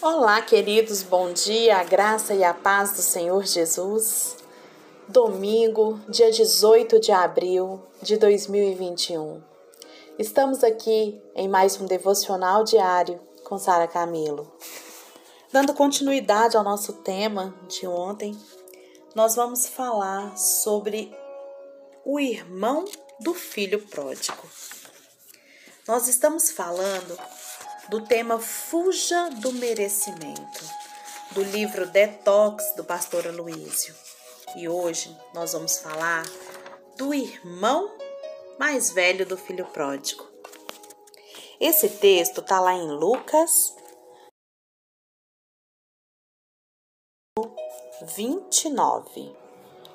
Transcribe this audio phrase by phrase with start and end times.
[0.00, 4.36] Olá, queridos, bom dia, a graça e a paz do Senhor Jesus.
[5.08, 9.42] Domingo, dia 18 de abril de 2021.
[10.16, 14.56] Estamos aqui em mais um devocional diário com Sara Camilo.
[15.50, 18.38] Dando continuidade ao nosso tema de ontem,
[19.16, 21.12] nós vamos falar sobre
[22.04, 22.84] o irmão
[23.18, 24.48] do filho pródigo.
[25.88, 27.18] Nós estamos falando
[27.88, 30.64] do tema Fuja do Merecimento,
[31.30, 33.94] do livro Detox do pastor Aloísio.
[34.56, 36.24] E hoje nós vamos falar
[36.96, 37.90] do irmão
[38.58, 40.26] mais velho do filho pródigo.
[41.58, 43.74] Esse texto está lá em Lucas
[48.02, 49.34] 29.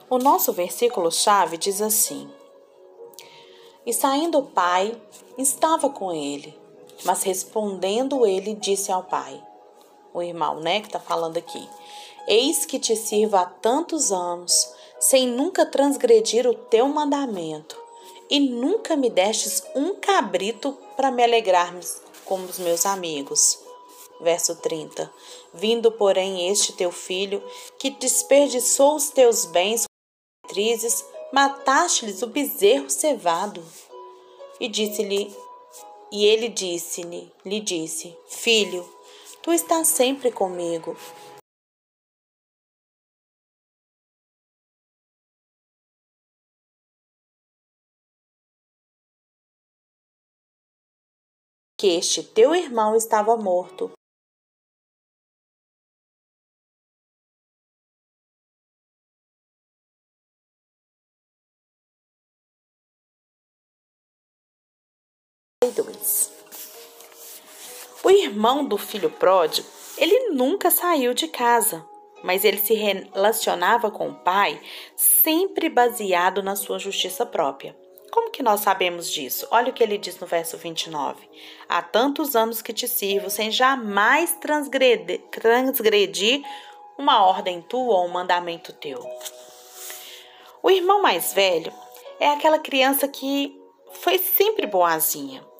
[0.10, 2.32] O nosso versículo-chave diz assim:
[3.86, 5.00] E saindo o pai,
[5.38, 6.63] estava com ele
[7.04, 9.42] mas respondendo ele, disse ao pai,
[10.14, 11.68] o irmão, né, que está falando aqui:
[12.28, 17.78] Eis que te sirvo há tantos anos, sem nunca transgredir o teu mandamento,
[18.30, 21.74] e nunca me destes um cabrito para me alegrar
[22.26, 23.60] como os meus amigos.
[24.22, 25.12] Verso 30.
[25.54, 27.44] Vindo, porém, este teu filho,
[27.78, 33.62] que desperdiçou os teus bens com trizes, mataste-lhes o bezerro cevado.
[34.60, 35.36] E disse-lhe
[36.14, 38.88] e ele disse-lhe, lhe disse: Filho,
[39.42, 40.96] tu estás sempre comigo.
[51.76, 53.92] Que este teu irmão estava morto
[68.04, 71.88] O irmão do filho pródigo, ele nunca saiu de casa,
[72.22, 74.60] mas ele se relacionava com o pai
[74.96, 77.74] sempre baseado na sua justiça própria.
[78.12, 79.48] Como que nós sabemos disso?
[79.52, 81.30] Olha o que ele diz no verso 29.
[81.70, 86.44] Há tantos anos que te sirvo, sem jamais transgredir, transgredir
[86.98, 89.00] uma ordem tua ou um mandamento teu.
[90.62, 91.74] O irmão mais velho
[92.20, 93.60] é aquela criança que
[93.94, 95.53] foi sempre boazinha.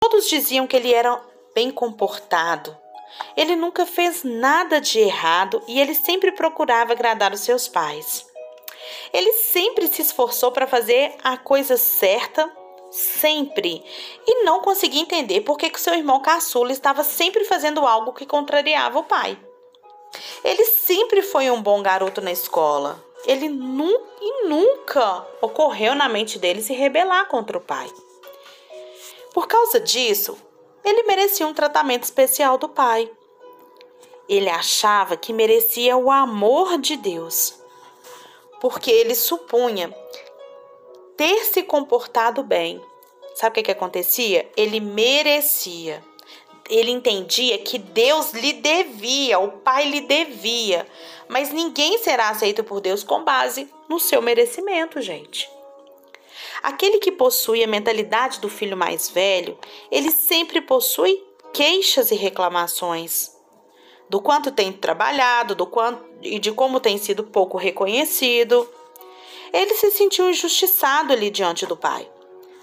[0.00, 1.20] Todos diziam que ele era
[1.54, 2.76] bem comportado.
[3.36, 8.26] Ele nunca fez nada de errado e ele sempre procurava agradar os seus pais.
[9.12, 12.50] Ele sempre se esforçou para fazer a coisa certa,
[12.90, 13.84] sempre,
[14.26, 18.98] e não conseguia entender por que, seu irmão caçula estava sempre fazendo algo que contrariava
[18.98, 19.38] o pai.
[20.42, 23.04] Ele sempre foi um bom garoto na escola.
[23.26, 27.90] Ele nunca e nunca ocorreu na mente dele se rebelar contra o pai.
[29.32, 30.36] Por causa disso,
[30.84, 33.10] ele merecia um tratamento especial do pai.
[34.28, 37.54] Ele achava que merecia o amor de Deus,
[38.60, 39.94] porque ele supunha
[41.16, 42.80] ter se comportado bem.
[43.34, 44.50] Sabe o que, que acontecia?
[44.56, 46.02] Ele merecia.
[46.68, 50.86] Ele entendia que Deus lhe devia, o Pai lhe devia.
[51.28, 55.50] Mas ninguém será aceito por Deus com base no seu merecimento, gente.
[56.62, 59.58] Aquele que possui a mentalidade do filho mais velho,
[59.90, 61.22] ele sempre possui
[61.52, 63.36] queixas e reclamações
[64.08, 68.68] do quanto tem trabalhado, do quanto e de como tem sido pouco reconhecido.
[69.52, 72.10] Ele se sentiu injustiçado ali diante do pai.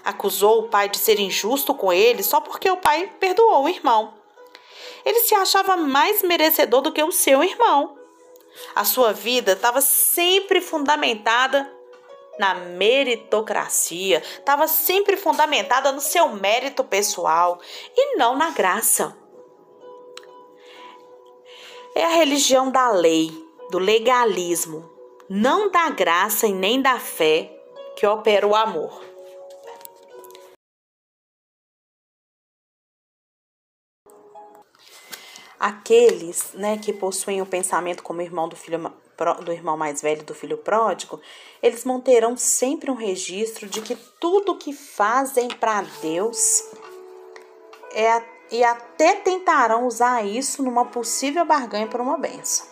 [0.04, 4.14] Acusou o pai de ser injusto com ele só porque o pai perdoou o irmão.
[5.04, 7.96] Ele se achava mais merecedor do que o seu irmão.
[8.74, 11.77] A sua vida estava sempre fundamentada
[12.38, 17.60] na meritocracia, estava sempre fundamentada no seu mérito pessoal
[17.96, 19.16] e não na graça.
[21.94, 23.30] É a religião da lei,
[23.70, 24.88] do legalismo,
[25.28, 27.52] não da graça e nem da fé
[27.96, 29.02] que opera o amor.
[35.58, 38.78] Aqueles né, que possuem o pensamento como irmão do filho
[39.40, 41.20] do irmão mais velho do filho pródigo,
[41.62, 46.64] eles manterão sempre um registro de que tudo que fazem para Deus
[47.92, 52.66] é e até tentarão usar isso numa possível barganha por uma benção.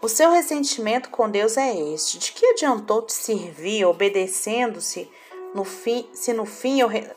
[0.00, 5.10] O seu ressentimento com Deus é este: de que adiantou te servir obedecendo-se
[5.54, 7.10] no fim, se no fim eu, re,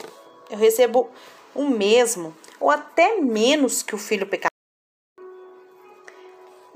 [0.49, 1.09] eu recebo
[1.53, 4.48] o mesmo ou até menos que o filho pecador?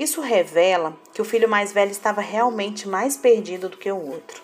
[0.03, 4.43] Isso revela que o filho mais velho estava realmente mais perdido do que o outro.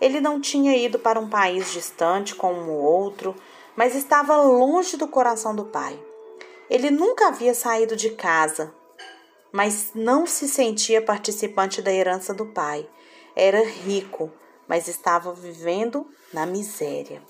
[0.00, 3.36] Ele não tinha ido para um país distante como o outro,
[3.76, 5.96] mas estava longe do coração do pai.
[6.68, 8.74] Ele nunca havia saído de casa,
[9.52, 12.84] mas não se sentia participante da herança do pai.
[13.36, 14.28] Era rico,
[14.66, 17.22] mas estava vivendo na miséria.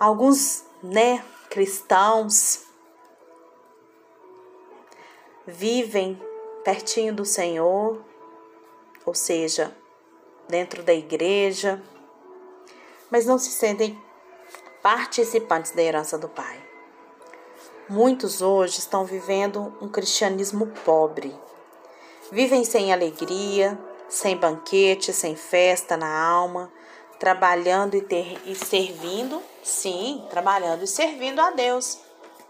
[0.00, 2.65] Alguns, né, cristãos
[5.46, 6.20] vivem
[6.64, 8.02] pertinho do Senhor,
[9.04, 9.74] ou seja,
[10.48, 11.80] dentro da igreja,
[13.10, 14.00] mas não se sentem
[14.82, 16.60] participantes da herança do Pai.
[17.88, 21.32] Muitos hoje estão vivendo um cristianismo pobre.
[22.32, 23.78] Vivem sem alegria,
[24.08, 26.72] sem banquete, sem festa na alma,
[27.20, 32.00] trabalhando e, ter, e servindo, sim, trabalhando e servindo a Deus,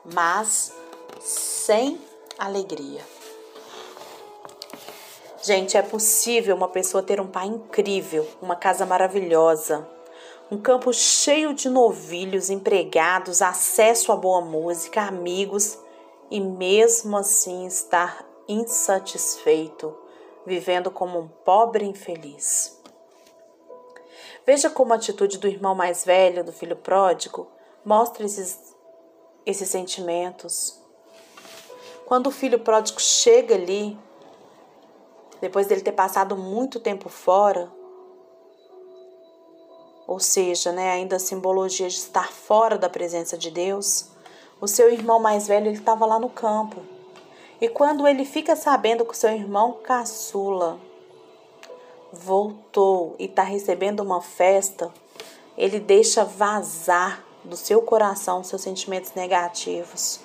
[0.05, 0.73] mas
[1.21, 2.01] sem
[2.39, 3.03] alegria.
[5.43, 9.89] Gente, é possível uma pessoa ter um pai incrível, uma casa maravilhosa,
[10.51, 15.79] um campo cheio de novilhos, empregados, acesso a boa música, amigos
[16.31, 19.97] e mesmo assim estar insatisfeito,
[20.45, 22.81] vivendo como um pobre infeliz.
[24.45, 27.49] Veja como a atitude do irmão mais velho, do filho pródigo,
[27.85, 28.75] mostra esses,
[29.45, 30.81] esses sentimentos.
[32.07, 33.99] Quando o filho pródigo chega ali,
[35.41, 37.69] depois dele ter passado muito tempo fora,
[40.07, 44.11] ou seja, né, ainda a simbologia de estar fora da presença de Deus,
[44.61, 46.81] o seu irmão mais velho ele estava lá no campo.
[47.61, 50.79] E quando ele fica sabendo que o seu irmão caçula
[52.13, 54.93] voltou e está recebendo uma festa,
[55.59, 60.25] ele deixa vazar do seu coração seus sentimentos negativos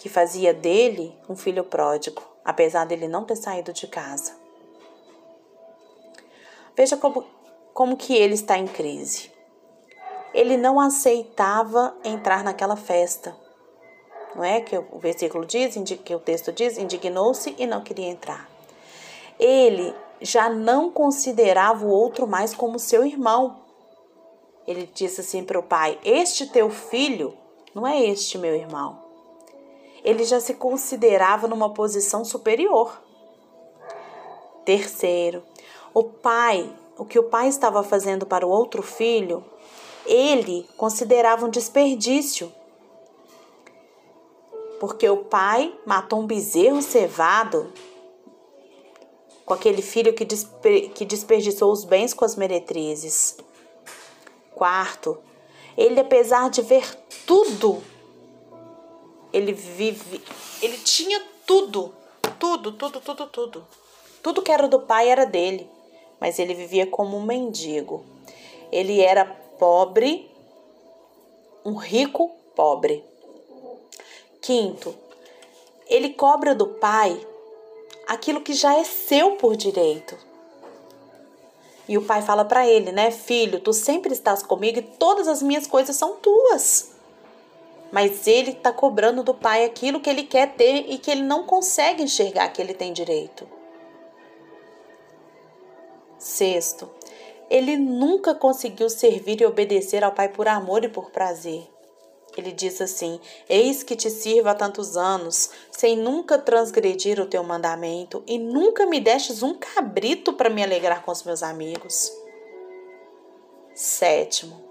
[0.00, 4.34] que fazia dele um filho pródigo, apesar dele não ter saído de casa.
[6.74, 7.22] Veja como,
[7.74, 9.30] como que ele está em crise.
[10.32, 13.36] Ele não aceitava entrar naquela festa.
[14.34, 18.48] Não é que o versículo diz, que o texto diz, indignou-se e não queria entrar.
[19.38, 23.60] Ele já não considerava o outro mais como seu irmão.
[24.66, 27.36] Ele disse assim para o pai: Este teu filho
[27.74, 29.09] não é este meu irmão
[30.04, 33.00] ele já se considerava numa posição superior.
[34.64, 35.42] Terceiro,
[35.92, 39.44] o pai, o que o pai estava fazendo para o outro filho,
[40.06, 42.52] ele considerava um desperdício.
[44.78, 47.72] Porque o pai matou um bezerro cevado
[49.44, 53.36] com aquele filho que, desper, que desperdiçou os bens com as meretrizes.
[54.54, 55.18] Quarto,
[55.76, 56.86] ele, apesar de ver
[57.26, 57.82] tudo
[59.32, 60.20] ele vive,
[60.62, 61.94] ele tinha tudo,
[62.38, 63.66] tudo, tudo, tudo, tudo.
[64.22, 65.68] Tudo que era do pai era dele,
[66.20, 68.04] mas ele vivia como um mendigo.
[68.70, 70.30] Ele era pobre,
[71.64, 73.04] um rico pobre.
[74.40, 74.94] Quinto,
[75.86, 77.26] ele cobra do pai
[78.06, 80.16] aquilo que já é seu por direito.
[81.88, 85.42] E o pai fala para ele, né, filho, tu sempre estás comigo e todas as
[85.42, 86.89] minhas coisas são tuas
[87.92, 91.44] mas ele está cobrando do pai aquilo que ele quer ter e que ele não
[91.44, 93.46] consegue enxergar que ele tem direito.
[96.18, 96.90] Sexto,
[97.48, 101.68] ele nunca conseguiu servir e obedecer ao pai por amor e por prazer.
[102.36, 107.42] Ele diz assim: Eis que te sirvo há tantos anos, sem nunca transgredir o teu
[107.42, 112.12] mandamento, e nunca me destes um cabrito para me alegrar com os meus amigos.
[113.74, 114.69] Sétimo,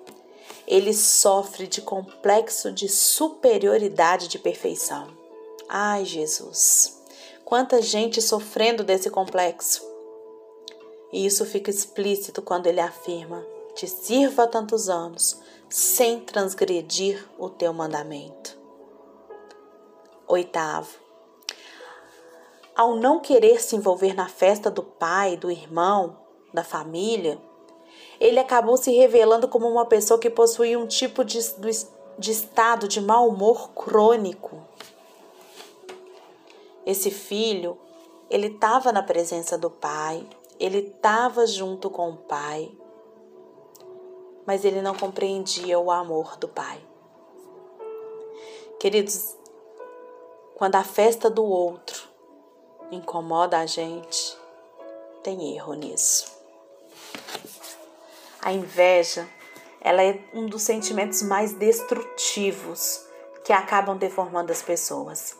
[0.69, 5.07] ele sofre de complexo de superioridade de perfeição.
[5.67, 7.03] Ai, Jesus!
[7.43, 9.83] Quanta gente sofrendo desse complexo.
[11.11, 17.73] E isso fica explícito quando ele afirma: Te sirva tantos anos, sem transgredir o teu
[17.73, 18.55] mandamento.
[20.27, 20.99] Oitavo,
[22.75, 26.15] ao não querer se envolver na festa do pai, do irmão,
[26.53, 27.41] da família,
[28.19, 31.39] ele acabou se revelando como uma pessoa que possuía um tipo de,
[32.17, 34.61] de estado de mau humor crônico.
[36.85, 37.77] Esse filho,
[38.29, 40.27] ele estava na presença do pai,
[40.59, 42.71] ele estava junto com o pai,
[44.45, 46.81] mas ele não compreendia o amor do pai.
[48.79, 49.35] Queridos,
[50.55, 52.09] quando a festa do outro
[52.91, 54.37] incomoda a gente,
[55.21, 56.38] tem erro nisso.
[58.41, 59.27] A inveja,
[59.81, 63.05] ela é um dos sentimentos mais destrutivos
[63.43, 65.37] que acabam deformando as pessoas.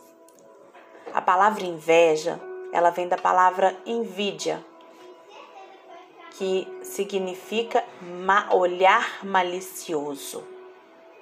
[1.12, 2.40] A palavra inveja,
[2.72, 4.64] ela vem da palavra invídia,
[6.32, 7.84] que significa
[8.52, 10.44] olhar malicioso.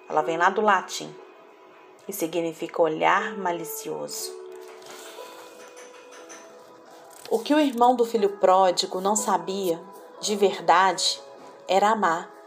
[0.09, 1.15] Ela vem lá do latim
[2.09, 4.37] e significa olhar malicioso.
[7.31, 9.81] O que o irmão do filho pródigo não sabia
[10.21, 11.21] de verdade
[11.69, 12.39] era amar.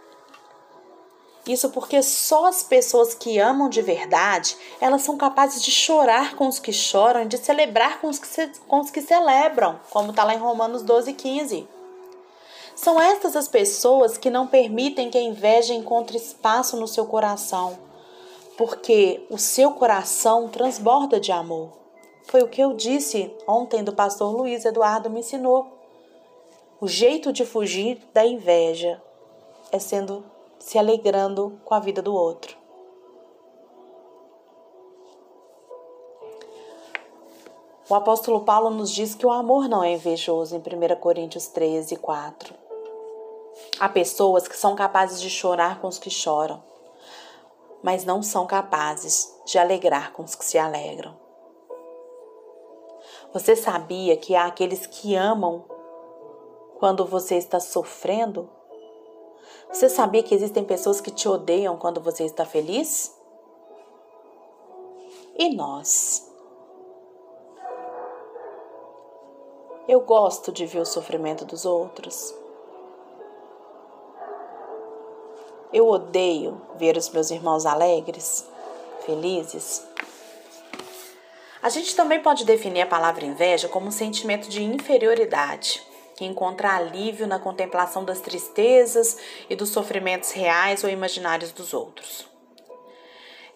[1.48, 6.48] Isso porque só as pessoas que amam de verdade, elas são capazes de chorar com
[6.48, 10.24] os que choram, de celebrar com os que, se, com os que celebram, como está
[10.24, 11.68] lá em Romanos 12, 15.
[12.76, 17.78] São estas as pessoas que não permitem que a inveja encontre espaço no seu coração,
[18.56, 21.74] porque o seu coração transborda de amor.
[22.26, 25.68] Foi o que eu disse ontem do pastor Luiz Eduardo me ensinou.
[26.80, 29.02] O jeito de fugir da inveja
[29.72, 30.24] é sendo
[30.60, 32.58] se alegrando com a vida do outro.
[37.90, 41.98] O apóstolo Paulo nos diz que o amor não é invejoso em 1 Coríntios 13,
[41.98, 42.54] 4.
[43.80, 46.64] Há pessoas que são capazes de chorar com os que choram,
[47.84, 51.20] mas não são capazes de alegrar com os que se alegram.
[53.34, 55.66] Você sabia que há aqueles que amam
[56.80, 58.50] quando você está sofrendo
[59.72, 63.16] você sabia que existem pessoas que te odeiam quando você está feliz?
[65.38, 66.30] E nós?
[69.88, 72.36] Eu gosto de ver o sofrimento dos outros.
[75.74, 78.46] Eu odeio ver os meus irmãos alegres,
[79.06, 79.88] felizes.
[81.62, 85.91] A gente também pode definir a palavra inveja como um sentimento de inferioridade
[86.22, 89.18] que encontra alívio na contemplação das tristezas
[89.50, 92.28] e dos sofrimentos reais ou imaginários dos outros.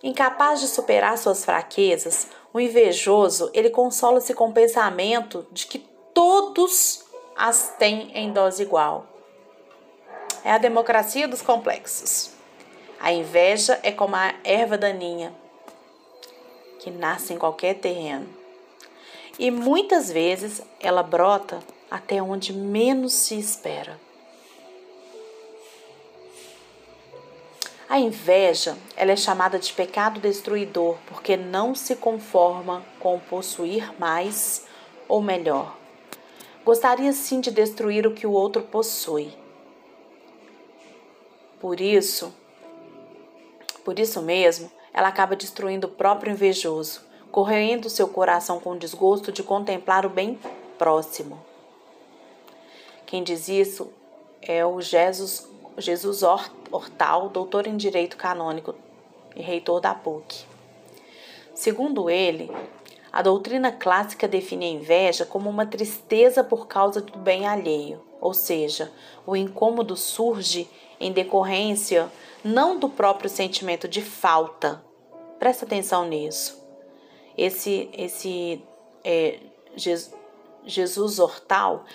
[0.01, 5.77] Incapaz de superar suas fraquezas, o invejoso ele consola-se com o pensamento de que
[6.12, 7.05] todos
[7.38, 9.05] as têm em dose igual.
[10.43, 12.31] É a democracia dos complexos.
[13.00, 15.31] A inveja é como a erva daninha
[16.79, 18.27] que nasce em qualquer terreno.
[19.38, 21.60] E muitas vezes ela brota
[21.95, 23.97] até onde menos se espera.
[27.87, 34.67] A inveja, ela é chamada de pecado destruidor porque não se conforma com possuir mais
[35.07, 35.77] ou melhor.
[36.65, 39.31] Gostaria sim de destruir o que o outro possui.
[41.61, 42.35] Por isso,
[43.85, 49.41] por isso mesmo, ela acaba destruindo o próprio invejoso, corroendo seu coração com desgosto de
[49.41, 50.37] contemplar o bem
[50.77, 51.54] próximo.
[53.05, 53.91] Quem diz isso
[54.41, 55.47] é o Jesus,
[55.77, 58.75] Jesus Hortal, doutor em Direito Canônico
[59.35, 60.45] e reitor da PUC.
[61.53, 62.51] Segundo ele,
[63.12, 68.33] a doutrina clássica define a inveja como uma tristeza por causa do bem alheio, ou
[68.33, 68.91] seja,
[69.25, 70.67] o incômodo surge
[71.00, 72.12] em decorrência
[72.43, 74.83] não do próprio sentimento de falta.
[75.39, 76.63] Presta atenção nisso.
[77.38, 78.62] Esse, esse
[79.03, 79.39] é,
[80.65, 81.85] Jesus Hortal,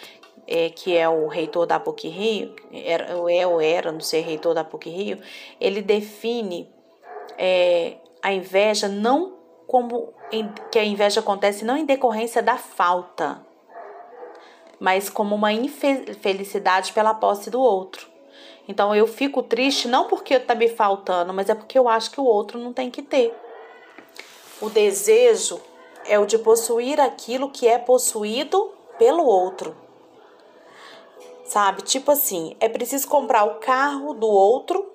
[0.46, 4.54] é, que é o reitor da PUC Rio, era, é ou era, não sei, reitor
[4.54, 5.18] da PUC Rio,
[5.60, 6.68] ele define
[7.38, 13.44] é, a inveja não como em, que a inveja acontece não em decorrência da falta,
[14.78, 18.08] mas como uma infelicidade pela posse do outro.
[18.66, 22.20] Então eu fico triste não porque está me faltando, mas é porque eu acho que
[22.20, 23.34] o outro não tem que ter.
[24.60, 25.60] O desejo
[26.06, 29.89] é o de possuir aquilo que é possuído pelo outro
[31.50, 31.82] sabe?
[31.82, 34.88] Tipo assim, é preciso comprar o carro do outro,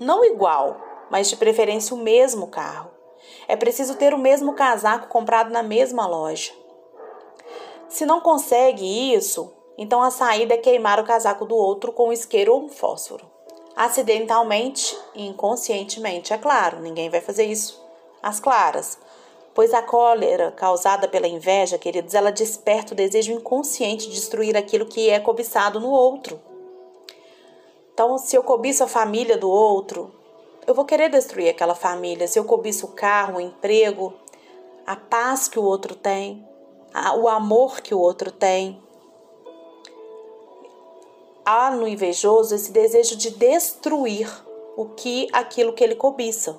[0.00, 2.90] não igual, mas de preferência o mesmo carro.
[3.46, 6.52] É preciso ter o mesmo casaco comprado na mesma loja.
[7.90, 12.12] Se não consegue isso, então a saída é queimar o casaco do outro com um
[12.12, 13.30] isqueiro ou um fósforo.
[13.76, 17.78] Acidentalmente e inconscientemente, é claro, ninguém vai fazer isso
[18.22, 18.98] às claras
[19.54, 24.86] Pois a cólera causada pela inveja, queridos, ela desperta o desejo inconsciente de destruir aquilo
[24.86, 26.40] que é cobiçado no outro.
[27.92, 30.10] Então, se eu cobiço a família do outro,
[30.66, 32.28] eu vou querer destruir aquela família.
[32.28, 34.14] Se eu cobiço o carro, o emprego,
[34.86, 36.46] a paz que o outro tem,
[37.18, 38.80] o amor que o outro tem.
[41.44, 44.30] Há no invejoso esse desejo de destruir
[44.76, 46.58] o que aquilo que ele cobiça.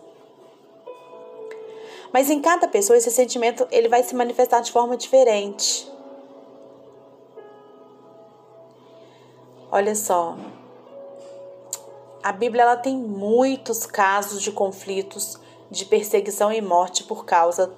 [2.13, 5.89] Mas em cada pessoa esse sentimento ele vai se manifestar de forma diferente.
[9.71, 10.35] Olha só.
[12.21, 15.39] A Bíblia ela tem muitos casos de conflitos,
[15.71, 17.71] de perseguição e morte por causa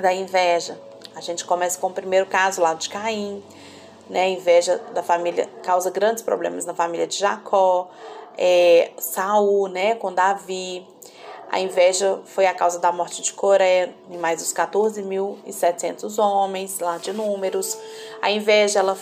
[0.00, 0.80] da inveja.
[1.14, 3.42] A gente começa com o primeiro caso lá de Caim,
[4.08, 4.22] né?
[4.22, 7.90] A inveja da família causa grandes problemas na família de Jacó.
[8.38, 10.86] é, Saul, né, com Davi.
[11.50, 16.98] A inveja foi a causa da morte de Coré, em mais os 14.700 homens, lá
[16.98, 17.76] de números.
[18.20, 18.98] A inveja, ela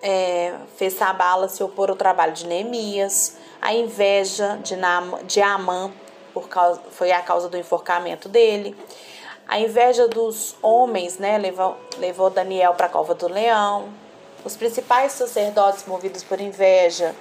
[0.00, 3.36] é, fez Sabala se opor ao trabalho de Neemias.
[3.60, 5.92] A inveja de, Naam, de Amã
[6.32, 8.76] por causa, foi a causa do enforcamento dele.
[9.46, 13.88] A inveja dos homens né, levou, levou Daniel para a cova do leão.
[14.44, 17.14] Os principais sacerdotes, movidos por inveja,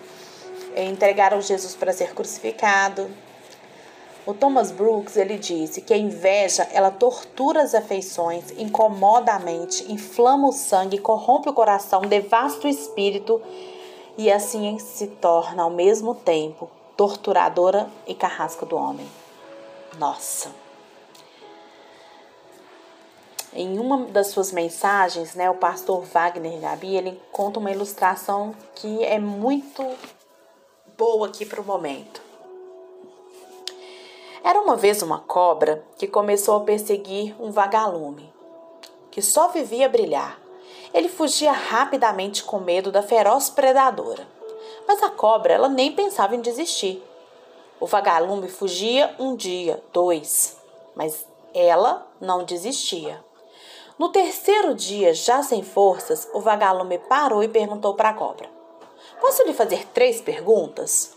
[0.75, 3.09] entregaram Jesus para ser crucificado.
[4.27, 9.89] O Thomas Brooks ele disse que a inveja ela tortura as afeições, incomoda a mente,
[9.89, 13.41] inflama o sangue, corrompe o coração, devasta o espírito
[14.17, 19.07] e assim se torna ao mesmo tempo torturadora e carrasca do homem.
[19.97, 20.51] Nossa.
[23.53, 29.05] Em uma das suas mensagens, né, o pastor Wagner Gabi, ele conta uma ilustração que
[29.05, 29.89] é muito
[30.97, 32.26] boa aqui para o momento.
[34.47, 38.33] Era uma vez uma cobra que começou a perseguir um vagalume,
[39.11, 40.39] que só vivia a brilhar.
[40.93, 44.25] Ele fugia rapidamente com medo da feroz predadora.
[44.87, 47.03] Mas a cobra, ela nem pensava em desistir.
[47.77, 50.55] O vagalume fugia um dia, dois,
[50.95, 53.21] mas ela não desistia.
[53.99, 58.49] No terceiro dia, já sem forças, o vagalume parou e perguntou para a cobra:
[59.19, 61.16] Posso lhe fazer três perguntas?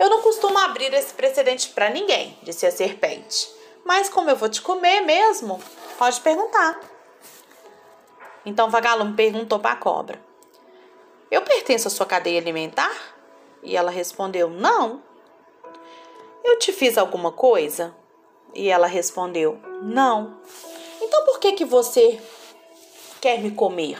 [0.00, 3.52] Eu não costumo abrir esse precedente para ninguém, disse a serpente.
[3.84, 5.60] Mas como eu vou te comer mesmo,
[5.98, 6.80] pode perguntar.
[8.46, 10.18] Então o vagalume perguntou para a cobra:
[11.30, 12.90] Eu pertenço à sua cadeia alimentar?
[13.62, 15.02] E ela respondeu: Não.
[16.42, 17.94] Eu te fiz alguma coisa?
[18.54, 20.40] E ela respondeu: Não.
[21.02, 22.18] Então por que que você
[23.20, 23.98] quer me comer?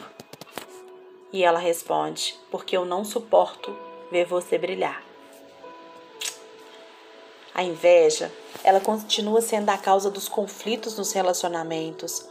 [1.30, 3.76] E ela responde: Porque eu não suporto
[4.10, 5.09] ver você brilhar.
[7.60, 8.32] A inveja,
[8.64, 12.24] ela continua sendo a causa dos conflitos nos relacionamentos,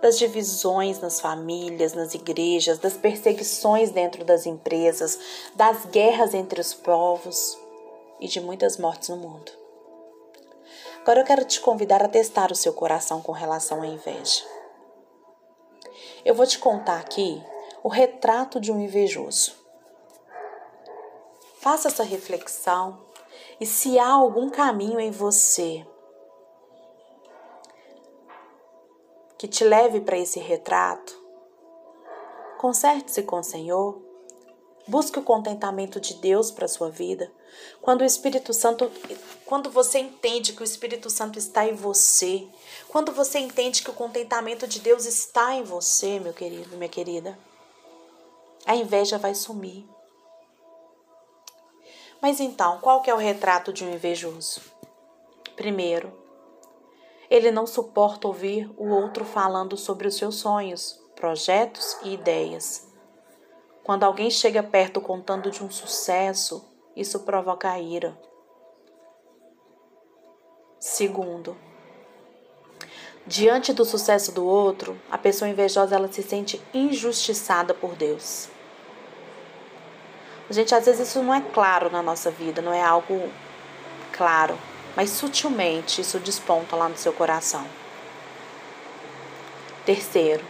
[0.00, 5.20] das divisões nas famílias, nas igrejas, das perseguições dentro das empresas,
[5.54, 7.56] das guerras entre os povos
[8.18, 9.52] e de muitas mortes no mundo.
[11.02, 14.42] Agora eu quero te convidar a testar o seu coração com relação à inveja.
[16.24, 17.40] Eu vou te contar aqui
[17.84, 19.54] o retrato de um invejoso.
[21.60, 23.11] Faça essa reflexão
[23.62, 25.86] e se há algum caminho em você
[29.38, 31.16] que te leve para esse retrato,
[32.58, 34.02] conserte-se com o Senhor.
[34.88, 37.32] Busque o contentamento de Deus para sua vida.
[37.80, 38.90] Quando o Espírito Santo,
[39.46, 42.48] quando você entende que o Espírito Santo está em você,
[42.88, 47.38] quando você entende que o contentamento de Deus está em você, meu querido, minha querida,
[48.66, 49.88] a inveja vai sumir.
[52.22, 54.60] Mas então, qual que é o retrato de um invejoso?
[55.56, 56.12] Primeiro,
[57.28, 62.88] ele não suporta ouvir o outro falando sobre os seus sonhos, projetos e ideias.
[63.82, 68.16] Quando alguém chega perto contando de um sucesso, isso provoca ira.
[70.78, 71.56] Segundo,
[73.26, 78.48] diante do sucesso do outro, a pessoa invejosa ela se sente injustiçada por Deus.
[80.52, 83.32] Gente, às vezes isso não é claro na nossa vida, não é algo
[84.12, 84.58] claro,
[84.94, 87.66] mas sutilmente isso desponta lá no seu coração.
[89.86, 90.44] Terceiro,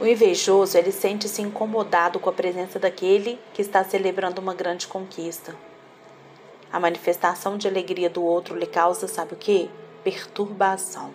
[0.00, 5.54] o invejoso, ele sente-se incomodado com a presença daquele que está celebrando uma grande conquista.
[6.72, 9.70] A manifestação de alegria do outro lhe causa, sabe o que?
[10.02, 11.12] Perturbação.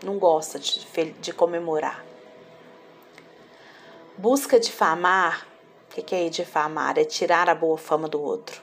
[0.00, 0.86] Não gosta de,
[1.20, 2.04] de comemorar.
[4.16, 5.50] Busca difamar
[5.92, 6.98] o que, que é difamar?
[6.98, 8.62] É tirar a boa fama do outro.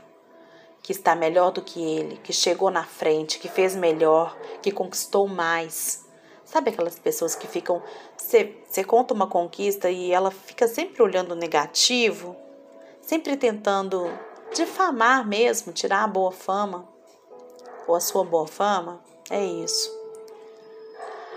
[0.81, 5.27] Que está melhor do que ele, que chegou na frente, que fez melhor, que conquistou
[5.27, 6.07] mais.
[6.43, 7.83] Sabe aquelas pessoas que ficam.
[8.17, 12.35] Você conta uma conquista e ela fica sempre olhando negativo,
[12.99, 14.11] sempre tentando
[14.55, 16.89] difamar mesmo, tirar a boa fama,
[17.87, 18.99] ou a sua boa fama?
[19.29, 19.95] É isso.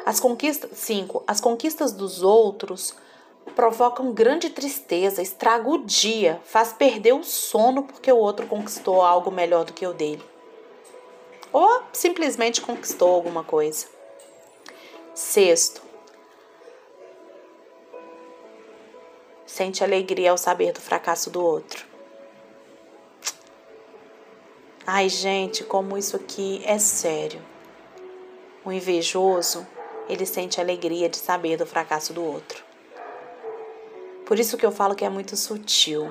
[0.07, 0.71] As conquistas.
[0.73, 1.23] Cinco.
[1.27, 2.95] As conquistas dos outros
[3.55, 9.31] provocam grande tristeza, estraga o dia, faz perder o sono porque o outro conquistou algo
[9.31, 10.25] melhor do que o dele.
[11.53, 13.87] Ou simplesmente conquistou alguma coisa.
[15.15, 15.83] Sexto,
[19.45, 21.87] sente alegria ao saber do fracasso do outro.
[24.87, 27.41] Ai, gente, como isso aqui é sério.
[28.65, 29.67] O invejoso,
[30.09, 32.72] ele sente alegria de saber do fracasso do outro.
[34.33, 36.11] Por isso que eu falo que é muito sutil.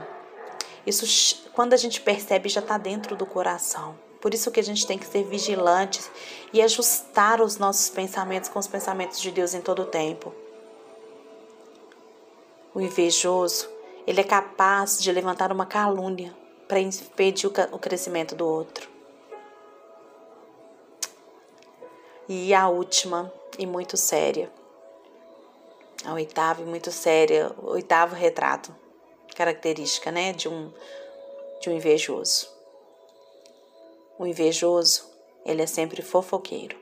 [0.85, 3.97] Isso, quando a gente percebe, já está dentro do coração.
[4.21, 5.99] Por isso que a gente tem que ser vigilante
[6.53, 10.31] e ajustar os nossos pensamentos com os pensamentos de Deus em todo o tempo.
[12.75, 13.67] O invejoso,
[14.05, 16.31] ele é capaz de levantar uma calúnia
[16.67, 18.87] para impedir o crescimento do outro.
[22.29, 24.60] E a última, e muito séria,
[26.05, 28.75] a oitava e muito séria, oitavo retrato,
[29.35, 30.71] característica, né, de um
[31.61, 32.49] de um invejoso.
[34.17, 35.07] O invejoso,
[35.45, 36.75] ele é sempre fofoqueiro.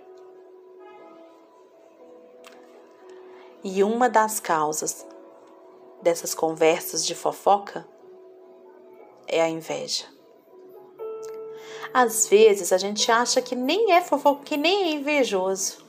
[3.61, 5.05] E uma das causas
[6.01, 7.85] dessas conversas de fofoca
[9.27, 10.05] é a inveja.
[11.93, 15.88] Às vezes a gente acha que nem é fofoca, que nem é invejoso.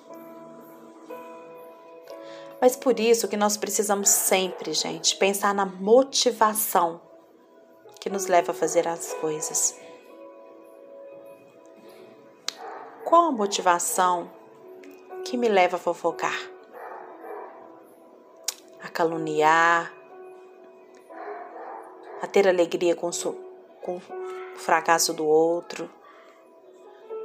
[2.61, 7.01] Mas por isso que nós precisamos sempre, gente, pensar na motivação
[7.99, 9.79] que nos leva a fazer as coisas.
[13.03, 14.31] Qual a motivação
[15.25, 16.39] que me leva a fofocar?
[18.83, 19.93] A caluniar,
[22.21, 23.11] a ter alegria com,
[23.83, 25.91] com o fracasso do outro.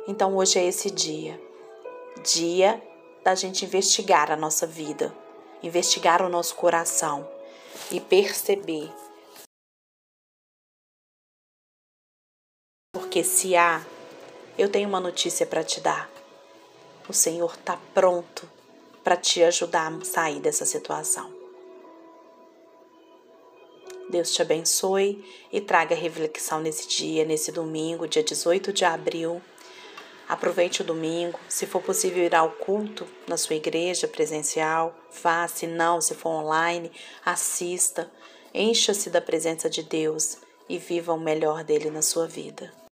[0.07, 1.41] Então hoje é esse dia,
[2.23, 2.81] dia
[3.23, 5.24] da gente investigar a nossa vida
[5.67, 7.27] investigar o nosso coração
[7.91, 8.91] e perceber.
[12.93, 13.85] Porque se há,
[14.57, 16.09] eu tenho uma notícia para te dar.
[17.07, 18.49] O Senhor está pronto
[19.03, 21.31] para te ajudar a sair dessa situação.
[24.09, 29.41] Deus te abençoe e traga reflexão nesse dia, nesse domingo, dia 18 de abril.
[30.27, 31.39] Aproveite o domingo.
[31.47, 35.47] Se for possível ir ao culto na sua igreja presencial, vá.
[35.47, 36.91] Se não, se for online,
[37.23, 38.09] assista.
[38.53, 42.84] Encha-se da presença de Deus e viva o melhor dele na sua vida.